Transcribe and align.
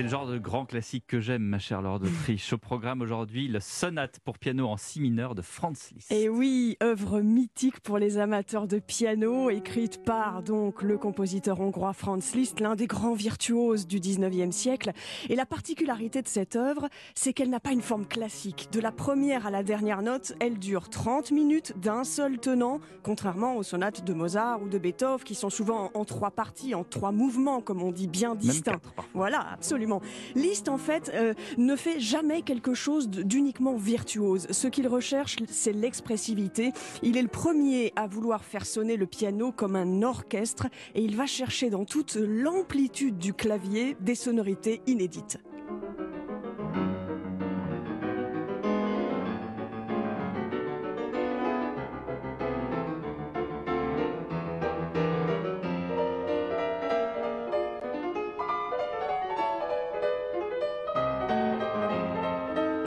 C'est 0.00 0.04
le 0.04 0.08
genre 0.10 0.26
de 0.26 0.38
grand 0.38 0.64
classique 0.64 1.04
que 1.06 1.20
j'aime, 1.20 1.42
ma 1.42 1.58
chère 1.58 1.82
Laure 1.82 2.00
d'Autriche. 2.00 2.54
Au 2.54 2.56
programme 2.56 3.02
aujourd'hui, 3.02 3.48
le 3.48 3.60
sonate 3.60 4.18
pour 4.20 4.38
piano 4.38 4.66
en 4.66 4.78
si 4.78 4.98
mineur 4.98 5.34
de 5.34 5.42
Franz 5.42 5.92
Liszt. 5.94 6.10
Et 6.10 6.30
oui, 6.30 6.78
œuvre 6.82 7.20
mythique 7.20 7.80
pour 7.80 7.98
les 7.98 8.16
amateurs 8.16 8.66
de 8.66 8.78
piano, 8.78 9.50
écrite 9.50 10.02
par 10.02 10.42
donc 10.42 10.80
le 10.80 10.96
compositeur 10.96 11.60
hongrois 11.60 11.92
Franz 11.92 12.34
Liszt, 12.34 12.60
l'un 12.60 12.76
des 12.76 12.86
grands 12.86 13.12
virtuoses 13.12 13.86
du 13.86 14.00
19e 14.00 14.52
siècle. 14.52 14.92
Et 15.28 15.36
la 15.36 15.44
particularité 15.44 16.22
de 16.22 16.28
cette 16.28 16.56
œuvre, 16.56 16.88
c'est 17.14 17.34
qu'elle 17.34 17.50
n'a 17.50 17.60
pas 17.60 17.72
une 17.72 17.82
forme 17.82 18.06
classique. 18.06 18.70
De 18.72 18.80
la 18.80 18.92
première 18.92 19.46
à 19.46 19.50
la 19.50 19.62
dernière 19.62 20.00
note, 20.00 20.32
elle 20.40 20.58
dure 20.58 20.88
30 20.88 21.30
minutes 21.30 21.74
d'un 21.78 22.04
seul 22.04 22.38
tenant, 22.38 22.80
contrairement 23.02 23.54
aux 23.56 23.62
sonates 23.62 24.02
de 24.02 24.14
Mozart 24.14 24.62
ou 24.62 24.70
de 24.70 24.78
Beethoven 24.78 25.22
qui 25.22 25.34
sont 25.34 25.50
souvent 25.50 25.90
en 25.92 26.06
trois 26.06 26.30
parties, 26.30 26.74
en 26.74 26.84
trois 26.84 27.12
mouvements, 27.12 27.60
comme 27.60 27.82
on 27.82 27.92
dit, 27.92 28.06
bien 28.06 28.34
distincts. 28.34 28.80
Voilà, 29.12 29.46
absolument. 29.52 29.89
Liszt, 30.34 30.68
en 30.68 30.78
fait, 30.78 31.10
euh, 31.14 31.34
ne 31.58 31.74
fait 31.74 31.98
jamais 31.98 32.42
quelque 32.42 32.74
chose 32.74 33.08
d'uniquement 33.08 33.76
virtuose. 33.76 34.46
Ce 34.50 34.68
qu'il 34.68 34.86
recherche, 34.86 35.36
c'est 35.48 35.72
l'expressivité. 35.72 36.72
Il 37.02 37.16
est 37.16 37.22
le 37.22 37.28
premier 37.28 37.92
à 37.96 38.06
vouloir 38.06 38.44
faire 38.44 38.66
sonner 38.66 38.96
le 38.96 39.06
piano 39.06 39.52
comme 39.52 39.76
un 39.76 40.02
orchestre 40.02 40.68
et 40.94 41.02
il 41.02 41.16
va 41.16 41.26
chercher 41.26 41.70
dans 41.70 41.84
toute 41.84 42.14
l'amplitude 42.14 43.18
du 43.18 43.34
clavier 43.34 43.96
des 44.00 44.14
sonorités 44.14 44.80
inédites. 44.86 45.38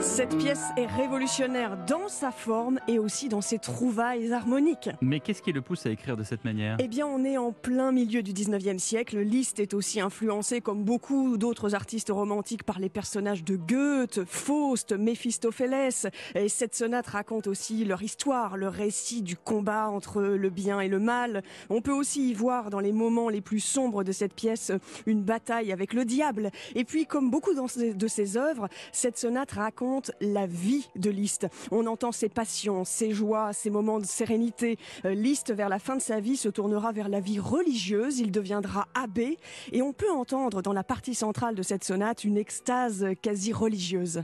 Cette 0.04 0.36
pièce 0.36 0.62
est 0.76 0.84
révolutionnaire 0.84 1.78
dans 1.86 2.08
sa 2.08 2.30
forme 2.30 2.78
et 2.86 2.98
aussi 2.98 3.30
dans 3.30 3.40
ses 3.40 3.58
trouvailles 3.58 4.30
harmoniques. 4.30 4.90
Mais 5.00 5.18
qu'est-ce 5.18 5.40
qui 5.40 5.50
le 5.50 5.62
pousse 5.62 5.86
à 5.86 5.90
écrire 5.90 6.16
de 6.18 6.22
cette 6.22 6.44
manière? 6.44 6.76
Eh 6.78 6.88
bien, 6.88 7.06
on 7.06 7.24
est 7.24 7.38
en 7.38 7.52
plein 7.52 7.90
milieu 7.90 8.22
du 8.22 8.34
19e 8.34 8.78
siècle. 8.78 9.18
Liszt 9.18 9.60
est 9.60 9.72
aussi 9.72 10.00
influencé, 10.00 10.60
comme 10.60 10.84
beaucoup 10.84 11.38
d'autres 11.38 11.74
artistes 11.74 12.10
romantiques, 12.10 12.64
par 12.64 12.80
les 12.80 12.90
personnages 12.90 13.44
de 13.44 13.56
Goethe, 13.56 14.20
Faust, 14.26 14.92
Méphistophélès. 14.92 16.06
Et 16.34 16.50
cette 16.50 16.74
sonate 16.74 17.06
raconte 17.06 17.46
aussi 17.46 17.86
leur 17.86 18.02
histoire, 18.02 18.58
le 18.58 18.68
récit 18.68 19.22
du 19.22 19.36
combat 19.36 19.88
entre 19.88 20.20
le 20.22 20.50
bien 20.50 20.80
et 20.80 20.88
le 20.88 20.98
mal. 20.98 21.42
On 21.70 21.80
peut 21.80 21.92
aussi 21.92 22.28
y 22.28 22.34
voir 22.34 22.68
dans 22.68 22.80
les 22.80 22.92
moments 22.92 23.30
les 23.30 23.40
plus 23.40 23.60
sombres 23.60 24.04
de 24.04 24.12
cette 24.12 24.34
pièce 24.34 24.70
une 25.06 25.22
bataille 25.22 25.72
avec 25.72 25.94
le 25.94 26.04
diable. 26.04 26.50
Et 26.74 26.84
puis, 26.84 27.06
comme 27.06 27.30
beaucoup 27.30 27.52
de 27.54 28.06
ses 28.06 28.36
œuvres, 28.36 28.68
cette 28.92 29.16
sonate 29.16 29.52
raconte 29.52 29.93
la 30.20 30.46
vie 30.46 30.88
de 30.96 31.10
Liszt. 31.10 31.46
On 31.70 31.86
entend 31.86 32.12
ses 32.12 32.28
passions, 32.28 32.84
ses 32.84 33.12
joies, 33.12 33.52
ses 33.52 33.70
moments 33.70 34.00
de 34.00 34.06
sérénité. 34.06 34.78
Euh, 35.04 35.14
Liszt, 35.14 35.52
vers 35.52 35.68
la 35.68 35.78
fin 35.78 35.96
de 35.96 36.02
sa 36.02 36.20
vie, 36.20 36.36
se 36.36 36.48
tournera 36.48 36.92
vers 36.92 37.08
la 37.08 37.20
vie 37.20 37.38
religieuse. 37.38 38.18
Il 38.18 38.30
deviendra 38.30 38.88
abbé 38.94 39.38
et 39.72 39.82
on 39.82 39.92
peut 39.92 40.10
entendre 40.10 40.62
dans 40.62 40.72
la 40.72 40.84
partie 40.84 41.14
centrale 41.14 41.54
de 41.54 41.62
cette 41.62 41.84
sonate 41.84 42.24
une 42.24 42.36
extase 42.36 43.06
quasi 43.22 43.52
religieuse. 43.52 44.22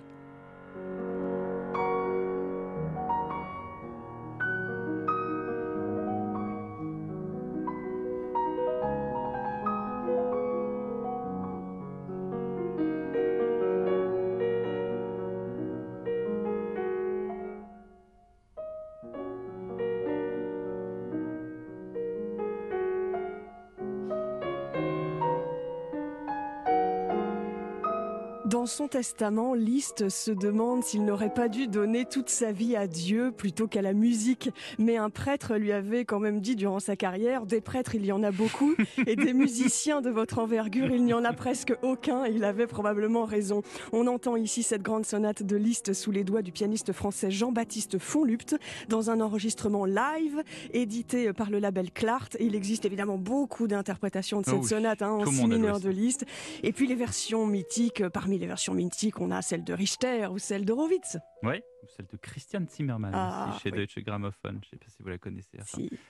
Dans 28.51 28.67
son 28.67 28.89
testament, 28.89 29.55
Liszt 29.55 30.09
se 30.09 30.33
demande 30.33 30.83
s'il 30.83 31.05
n'aurait 31.05 31.33
pas 31.33 31.49
dû 31.49 31.69
donner 31.69 32.05
toute 32.05 32.29
sa 32.29 32.51
vie 32.51 32.75
à 32.75 32.89
Dieu 32.89 33.31
plutôt 33.31 33.69
qu'à 33.69 33.81
la 33.81 33.93
musique. 33.93 34.51
Mais 34.77 34.97
un 34.97 35.09
prêtre 35.09 35.55
lui 35.55 35.71
avait 35.71 36.05
quand 36.05 36.19
même 36.19 36.41
dit 36.41 36.57
durant 36.57 36.81
sa 36.81 36.97
carrière, 36.97 37.47
des 37.47 37.61
prêtres 37.61 37.95
il 37.95 38.05
y 38.05 38.11
en 38.11 38.25
a 38.25 38.33
beaucoup, 38.33 38.75
et 39.07 39.15
des 39.15 39.35
musiciens 39.35 40.01
de 40.01 40.11
votre 40.11 40.41
envergure 40.41 40.91
il 40.91 41.05
n'y 41.05 41.15
en 41.15 41.25
a 41.25 41.33
presque 41.33 41.73
aucun. 41.83 42.27
Il 42.27 42.43
avait 42.43 42.67
probablement 42.67 43.25
raison. 43.25 43.63
On 43.93 44.09
entend 44.09 44.35
ici 44.35 44.65
cette 44.65 44.83
grande 44.83 45.07
sonate 45.07 45.45
de 45.45 45.55
Liszt 45.55 45.93
sous 45.93 46.11
les 46.11 46.25
doigts 46.25 46.43
du 46.43 46.51
pianiste 46.51 46.93
français 46.93 47.31
Jean-Baptiste 47.31 48.01
Fonlupt 48.01 48.57
dans 48.89 49.11
un 49.11 49.21
enregistrement 49.21 49.85
live 49.85 50.43
édité 50.73 51.33
par 51.33 51.51
le 51.51 51.61
label 51.61 51.93
Clart. 51.93 52.37
Il 52.41 52.57
existe 52.57 52.85
évidemment 52.85 53.17
beaucoup 53.17 53.69
d'interprétations 53.69 54.41
de 54.41 54.47
cette 54.47 54.65
sonate 54.65 55.03
hein, 55.03 55.13
en 55.13 55.27
si 55.27 55.47
mineur 55.47 55.79
de 55.79 55.89
Liszt. 55.89 56.27
Et 56.65 56.73
puis 56.73 56.89
les 56.89 56.97
versions 56.97 57.47
mythiques 57.47 58.03
parmi 58.09 58.40
les 58.41 58.47
versions 58.47 58.73
mythiques, 58.73 59.21
on 59.21 59.31
a 59.31 59.43
celle 59.43 59.65
de 59.65 59.75
Richter 59.75 60.27
ou 60.31 60.39
celle 60.39 60.65
d'Horowitz. 60.65 61.19
Oui, 61.43 61.57
ou 61.83 61.87
celle 61.95 62.07
de 62.07 62.17
Christian 62.17 62.65
Zimmermann 62.67 63.13
ah, 63.15 63.57
chez 63.63 63.71
Deutsche 63.71 63.99
Grammophon. 63.99 64.39
Je 64.45 64.57
ne 64.57 64.65
sais 64.71 64.77
pas 64.77 64.87
si 64.89 65.03
vous 65.03 65.09
la 65.11 65.19
connaissez. 65.19 65.59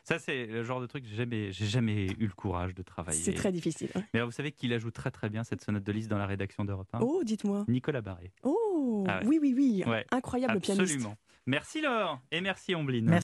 Ça, 0.05 0.21
c'est 0.21 0.47
le 0.47 0.63
genre 0.63 0.81
de 0.81 0.87
truc 0.87 1.03
que 1.03 1.11
j'ai 1.11 1.17
jamais, 1.17 1.51
jamais 1.51 2.07
eu 2.07 2.27
le 2.27 2.33
courage 2.33 2.75
de 2.75 2.83
travailler. 2.83 3.21
C'est 3.21 3.35
très 3.35 3.51
difficile. 3.51 3.91
Mais 4.15 4.23
vous 4.23 4.31
savez 4.31 4.53
qu'il 4.53 4.73
ajoute 4.73 4.95
très 4.95 5.11
très 5.11 5.29
bien 5.29 5.43
cette 5.43 5.63
sonate 5.63 5.83
de 5.83 5.93
Liszt 5.93 6.09
dans 6.09 6.19
la 6.19 6.27
rédaction 6.27 6.65
d'Europe 6.65 6.89
1 6.93 7.01
Oh, 7.01 7.23
dites-moi. 7.25 7.65
Nicolas 7.67 8.01
Barré. 8.01 8.33
Oh, 8.45 9.05
ah 9.09 9.21
oui, 9.25 9.41
oui, 9.43 9.53
oui. 9.57 9.85
Incroyable 10.13 10.59
Absolument. 10.59 10.87
pianiste. 10.87 11.09
Merci 11.47 11.81
Laure 11.81 12.21
et 12.31 12.41
merci 12.41 12.77
Ombline. 12.77 13.11